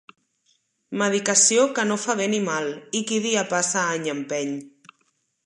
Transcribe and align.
Medicació 1.01 1.65
que 1.79 1.85
no 1.89 1.99
fa 2.05 2.15
bé 2.23 2.27
ni 2.35 2.41
mal, 2.49 2.71
i 3.01 3.03
qui 3.11 3.21
dia 3.27 3.45
passa 3.53 3.85
any 3.99 4.13
empeny. 4.17 4.59